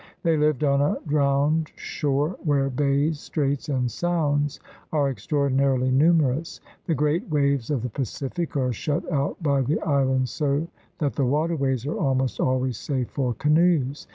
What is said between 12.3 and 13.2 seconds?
always safe